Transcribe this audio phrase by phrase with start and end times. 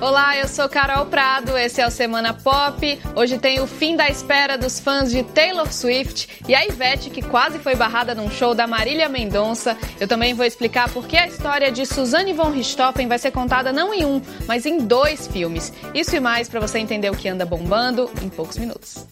[0.00, 2.98] Olá, eu sou Carol Prado, esse é o Semana Pop.
[3.14, 7.20] Hoje tem o fim da espera dos fãs de Taylor Swift e a Ivete, que
[7.20, 9.76] quase foi barrada num show da Marília Mendonça.
[10.00, 13.74] Eu também vou explicar por que a história de Suzanne von Richthofen vai ser contada
[13.74, 15.70] não em um, mas em dois filmes.
[15.92, 19.06] Isso e mais para você entender o que anda bombando em poucos minutos.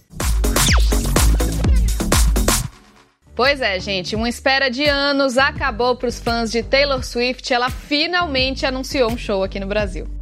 [3.36, 7.52] Pois é, gente, uma espera de anos acabou para os fãs de Taylor Swift.
[7.52, 10.17] Ela finalmente anunciou um show aqui no Brasil.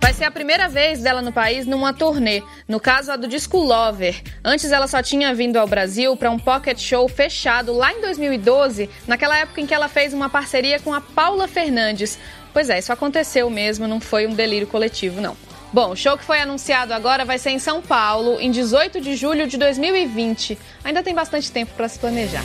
[0.00, 3.58] Vai ser a primeira vez dela no país numa turnê, no caso a do disco
[3.58, 4.22] Lover.
[4.42, 8.88] Antes ela só tinha vindo ao Brasil para um pocket show fechado lá em 2012,
[9.06, 12.18] naquela época em que ela fez uma parceria com a Paula Fernandes.
[12.50, 15.36] Pois é, isso aconteceu mesmo, não foi um delírio coletivo, não.
[15.70, 19.14] Bom, o show que foi anunciado agora vai ser em São Paulo, em 18 de
[19.16, 20.58] julho de 2020.
[20.82, 22.42] Ainda tem bastante tempo para se planejar.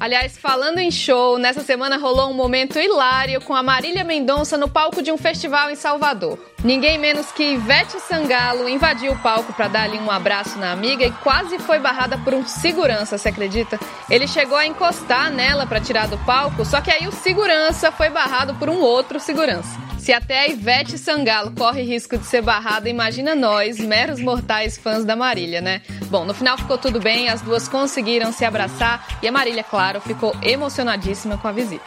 [0.00, 4.66] Aliás, falando em show, nessa semana rolou um momento hilário com a Marília Mendonça no
[4.66, 6.38] palco de um festival em Salvador.
[6.64, 11.04] Ninguém menos que Ivete Sangalo invadiu o palco para dar ali um abraço na amiga
[11.04, 13.78] e quase foi barrada por um segurança, você acredita?
[14.08, 18.08] Ele chegou a encostar nela para tirar do palco, só que aí o segurança foi
[18.08, 19.89] barrado por um outro segurança.
[20.00, 25.04] Se até a Ivete Sangalo corre risco de ser barrada, imagina nós, meros mortais fãs
[25.04, 25.82] da Marília, né?
[26.06, 30.00] Bom, no final ficou tudo bem, as duas conseguiram se abraçar e a Marília, claro,
[30.00, 31.84] ficou emocionadíssima com a visita.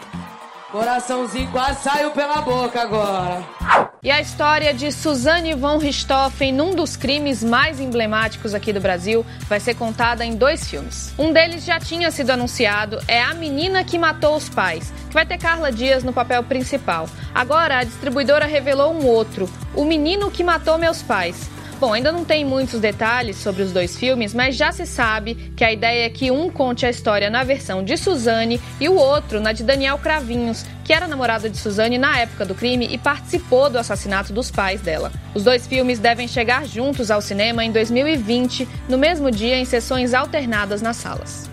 [0.72, 3.93] Coraçãozinho quase saiu pela boca agora.
[4.04, 9.26] E a história de Suzanne von Richthofen, num dos crimes mais emblemáticos aqui do Brasil,
[9.48, 11.14] vai ser contada em dois filmes.
[11.18, 15.26] Um deles já tinha sido anunciado, é A Menina que Matou os Pais, que vai
[15.26, 17.08] ter Carla Dias no papel principal.
[17.34, 22.24] Agora, a distribuidora revelou um outro, O Menino que Matou Meus Pais, Bom, ainda não
[22.24, 26.10] tem muitos detalhes sobre os dois filmes, mas já se sabe que a ideia é
[26.10, 29.98] que um conte a história na versão de Suzane e o outro na de Daniel
[29.98, 34.50] Cravinhos, que era namorado de Suzane na época do crime e participou do assassinato dos
[34.50, 35.12] pais dela.
[35.36, 40.14] Os dois filmes devem chegar juntos ao cinema em 2020, no mesmo dia em sessões
[40.14, 41.50] alternadas nas salas.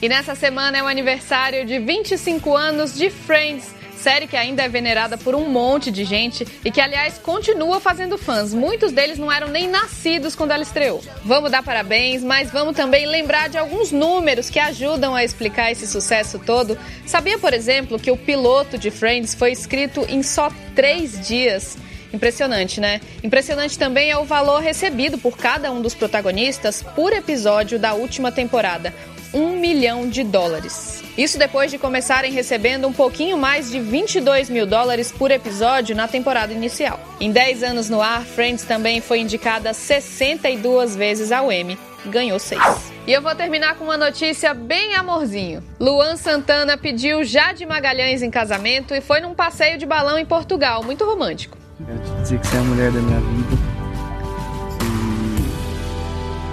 [0.00, 4.68] E nessa semana é o aniversário de 25 anos de Friends série que ainda é
[4.68, 8.52] venerada por um monte de gente e que, aliás, continua fazendo fãs.
[8.52, 11.00] Muitos deles não eram nem nascidos quando ela estreou.
[11.24, 15.86] Vamos dar parabéns, mas vamos também lembrar de alguns números que ajudam a explicar esse
[15.86, 16.76] sucesso todo.
[17.06, 21.78] Sabia, por exemplo, que o piloto de Friends foi escrito em só três dias?
[22.12, 23.00] Impressionante, né?
[23.22, 28.30] Impressionante também é o valor recebido por cada um dos protagonistas por episódio da última
[28.30, 28.92] temporada
[29.34, 31.02] um milhão de dólares.
[31.16, 36.08] Isso depois de começarem recebendo um pouquinho mais de 22 mil dólares por episódio na
[36.08, 36.98] temporada inicial.
[37.20, 42.92] Em 10 anos no ar, Friends também foi indicada 62 vezes ao Emmy, ganhou 6.
[43.06, 45.62] E eu vou terminar com uma notícia bem amorzinho.
[45.78, 50.82] Luan Santana pediu Jade Magalhães em casamento e foi num passeio de balão em Portugal,
[50.82, 51.58] muito romântico.
[51.84, 53.56] Quero te dizer que você é a mulher da minha vida.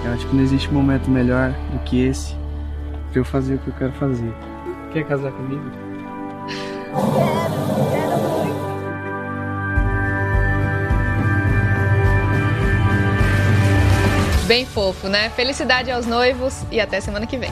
[0.02, 2.39] E eu acho que não existe momento melhor do que esse
[3.10, 4.32] pra eu fazer o que eu quero fazer.
[4.92, 5.62] Quer casar comigo?
[14.46, 15.30] Bem fofo, né?
[15.30, 17.50] Felicidade aos noivos e até semana que vem.